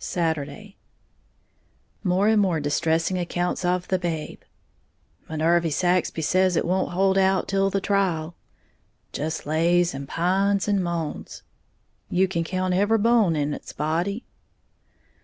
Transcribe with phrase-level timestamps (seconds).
[0.00, 0.76] Saturday.
[2.02, 4.40] More and more distressing accounts of the babe.
[5.30, 8.34] "Minervy Saxby says it won't hold out till the trial."
[9.12, 11.44] "Just lays and pines and moans."
[12.10, 14.24] "You can count every bone in its body".